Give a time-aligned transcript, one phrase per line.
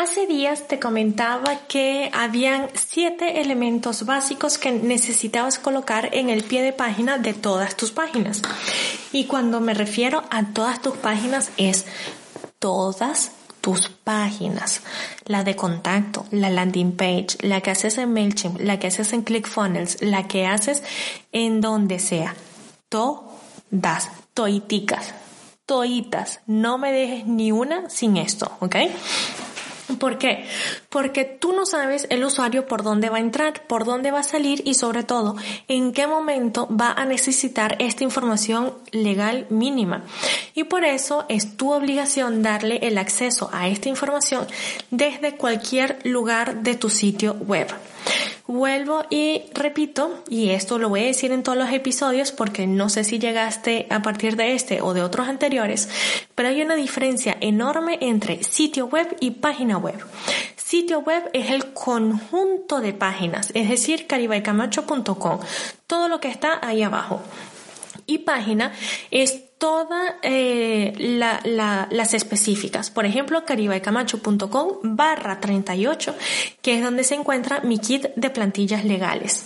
[0.00, 6.62] Hace días te comentaba que habían siete elementos básicos que necesitabas colocar en el pie
[6.62, 8.40] de página de todas tus páginas.
[9.10, 11.84] Y cuando me refiero a todas tus páginas es
[12.60, 14.82] todas tus páginas,
[15.24, 19.22] la de contacto, la landing page, la que haces en MailChimp, la que haces en
[19.22, 20.84] ClickFunnels, la que haces
[21.32, 22.36] en donde sea.
[22.88, 25.12] Todas, toiticas,
[25.66, 26.38] toitas.
[26.46, 28.76] No me dejes ni una sin esto, ¿ok?
[29.96, 30.44] ¿Por qué?
[30.90, 34.22] Porque tú no sabes el usuario por dónde va a entrar, por dónde va a
[34.22, 35.36] salir y sobre todo
[35.66, 40.04] en qué momento va a necesitar esta información legal mínima.
[40.54, 44.46] Y por eso es tu obligación darle el acceso a esta información
[44.90, 47.68] desde cualquier lugar de tu sitio web.
[48.50, 52.88] Vuelvo y repito, y esto lo voy a decir en todos los episodios porque no
[52.88, 55.90] sé si llegaste a partir de este o de otros anteriores,
[56.34, 60.02] pero hay una diferencia enorme entre sitio web y página web.
[60.56, 65.40] Sitio web es el conjunto de páginas, es decir, caribaycamacho.com,
[65.86, 67.20] todo lo que está ahí abajo.
[68.06, 68.72] Y página
[69.10, 72.90] es todas eh, las específicas.
[72.90, 76.14] Por ejemplo, caribaycamacho.com barra 38,
[76.62, 79.44] que es donde se encuentra mi kit de plantillas legales.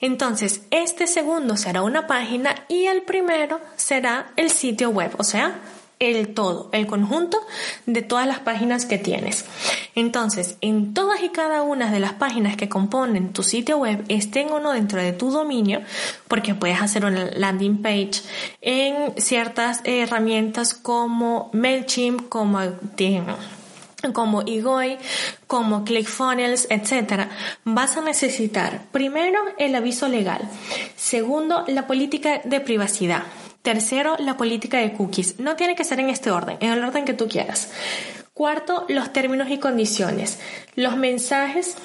[0.00, 5.60] Entonces, este segundo será una página y el primero será el sitio web, o sea,
[6.02, 7.38] el todo, el conjunto
[7.86, 9.44] de todas las páginas que tienes.
[9.94, 14.50] Entonces, en todas y cada una de las páginas que componen tu sitio web, estén
[14.50, 15.80] o no dentro de tu dominio,
[16.28, 18.22] porque puedes hacer una landing page
[18.60, 22.60] en ciertas herramientas como MailChimp, como
[24.12, 24.98] como Igoi,
[25.46, 27.28] como ClickFunnels, etc.,
[27.64, 30.40] vas a necesitar primero el aviso legal,
[30.96, 33.22] segundo la política de privacidad,
[33.62, 35.38] Tercero, la política de cookies.
[35.38, 37.70] No tiene que ser en este orden, en el orden que tú quieras.
[38.34, 40.38] Cuarto, los términos y condiciones.
[40.74, 41.76] Los mensajes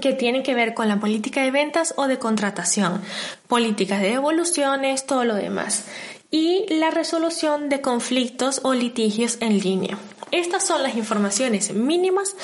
[0.00, 3.02] que tienen que ver con la política de ventas o de contratación,
[3.48, 5.84] políticas de devoluciones, todo lo demás.
[6.30, 9.98] Y la resolución de conflictos o litigios en línea.
[10.30, 12.36] Estas son las informaciones mínimas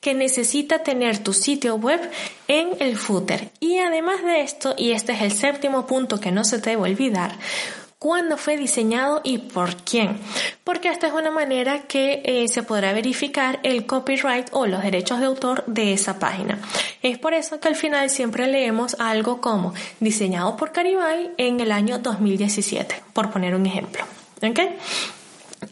[0.00, 2.00] que necesita tener tu sitio web
[2.48, 3.50] en el footer.
[3.60, 6.82] Y además de esto, y este es el séptimo punto que no se te debe
[6.82, 7.36] olvidar,
[8.04, 10.18] cuándo fue diseñado y por quién.
[10.62, 15.20] Porque esta es una manera que eh, se podrá verificar el copyright o los derechos
[15.20, 16.58] de autor de esa página.
[17.02, 21.72] Es por eso que al final siempre leemos algo como diseñado por Caribay en el
[21.72, 24.04] año 2017, por poner un ejemplo.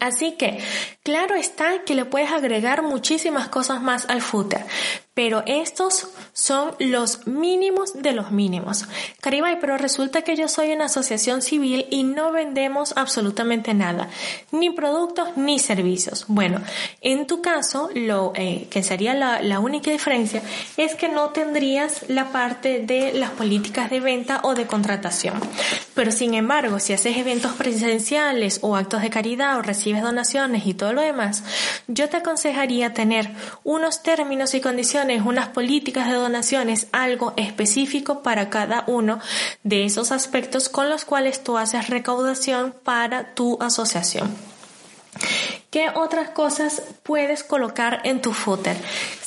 [0.00, 0.58] Así que,
[1.02, 4.64] claro está que le puedes agregar muchísimas cosas más al footer,
[5.12, 8.86] pero estos son los mínimos de los mínimos.
[9.20, 14.08] Caribay, pero resulta que yo soy una asociación civil y no vendemos absolutamente nada,
[14.50, 16.24] ni productos ni servicios.
[16.28, 16.60] Bueno,
[17.00, 20.42] en tu caso, lo eh, que sería la, única diferencia
[20.76, 25.38] es que no tendrías la parte de las políticas de venta o de contratación.
[25.94, 30.74] Pero sin embargo, si haces eventos presenciales o actos de caridad o recibes donaciones y
[30.74, 31.44] todo lo demás,
[31.86, 33.30] yo te aconsejaría tener
[33.62, 39.20] unos términos y condiciones unas políticas de donaciones, algo específico para cada uno
[39.62, 44.34] de esos aspectos con los cuales tú haces recaudación para tu asociación.
[45.70, 48.76] ¿Qué otras cosas puedes colocar en tu footer?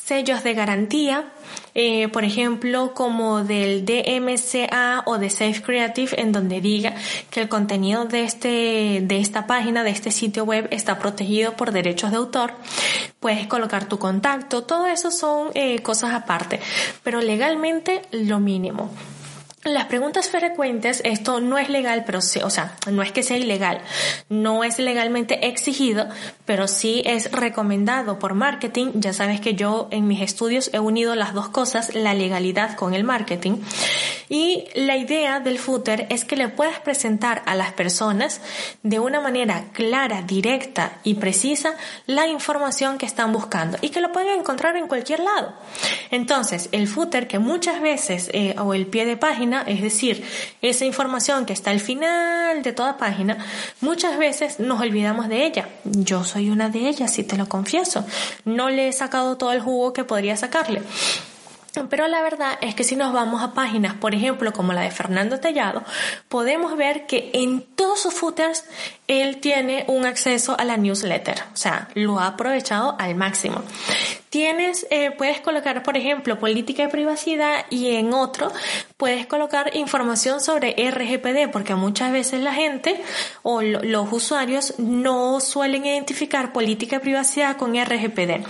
[0.03, 1.31] Sellos de garantía,
[1.75, 6.96] eh, por ejemplo, como del DMCA o de Safe Creative, en donde diga
[7.29, 11.73] que el contenido de este, de esta página, de este sitio web, está protegido por
[11.73, 12.53] derechos de autor.
[13.20, 16.61] Puedes colocar tu contacto, todo eso son eh, cosas aparte,
[17.03, 18.90] pero legalmente lo mínimo.
[19.66, 23.38] Las preguntas frecuentes, esto no es legal, pero sí, o sea, no es que sea
[23.38, 23.82] ilegal,
[24.29, 26.08] no es legalmente exigido,
[26.46, 28.91] pero sí es recomendado por marketing.
[28.94, 32.94] Ya sabes que yo en mis estudios he unido las dos cosas, la legalidad con
[32.94, 33.58] el marketing.
[34.29, 38.41] Y la idea del footer es que le puedas presentar a las personas
[38.84, 41.73] de una manera clara, directa y precisa
[42.06, 45.53] la información que están buscando y que lo pueden encontrar en cualquier lado.
[46.11, 50.23] Entonces, el footer que muchas veces, eh, o el pie de página, es decir,
[50.61, 53.37] esa información que está al final de toda página,
[53.81, 55.69] muchas veces nos olvidamos de ella.
[55.84, 58.05] Yo soy una de ellas, si te lo confieso.
[58.43, 60.81] No le he sacado todo el jugo que podría sacarle.
[61.90, 64.91] Pero la verdad es que si nos vamos a páginas, por ejemplo, como la de
[64.91, 65.84] Fernando Tellado,
[66.29, 67.61] podemos ver que en
[67.96, 68.66] todos sus footers
[69.08, 73.62] él tiene un acceso a la newsletter, o sea, lo ha aprovechado al máximo.
[74.30, 78.52] Tienes, eh, puedes colocar, por ejemplo, política de privacidad y en otro
[78.97, 83.02] puedes colocar información sobre RGPD, porque muchas veces la gente
[83.44, 88.44] o los usuarios no suelen identificar política de privacidad con RGPD.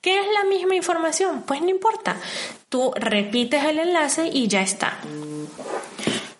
[0.00, 1.42] ¿Qué es la misma información?
[1.42, 2.16] Pues no importa.
[2.68, 4.98] Tú repites el enlace y ya está.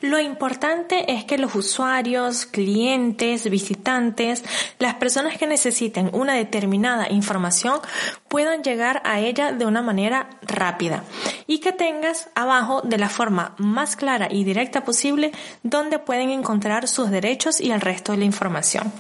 [0.02, 4.43] Lo importante es que los usuarios, clientes, visitantes,
[4.81, 7.78] las personas que necesiten una determinada información
[8.26, 11.04] puedan llegar a ella de una manera rápida
[11.46, 15.31] y que tengas abajo de la forma más clara y directa posible
[15.62, 18.93] donde pueden encontrar sus derechos y el resto de la información.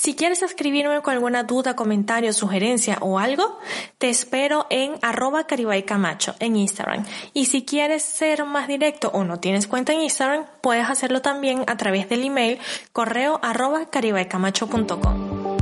[0.00, 3.58] Si quieres escribirme con alguna duda, comentario, sugerencia o algo,
[3.98, 5.46] te espero en arroba
[5.86, 7.04] camacho en Instagram.
[7.34, 11.64] Y si quieres ser más directo o no tienes cuenta en Instagram, puedes hacerlo también
[11.66, 12.58] a través del email
[12.94, 15.58] correo arroba caribaycamacho.com.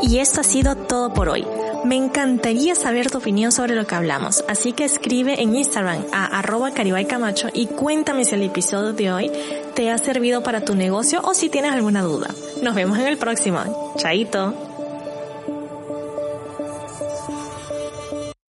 [0.00, 1.46] Y esto ha sido todo por hoy.
[1.84, 6.38] Me encantaría saber tu opinión sobre lo que hablamos, así que escribe en Instagram a
[6.38, 9.30] arroba caribaycamacho y cuéntame si el episodio de hoy
[9.76, 12.34] te ha servido para tu negocio o si tienes alguna duda.
[12.62, 13.92] Nos vemos en el próximo.
[13.98, 14.65] Chaito.